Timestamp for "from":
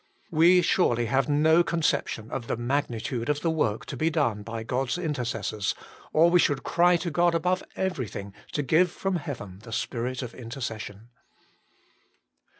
8.89-9.17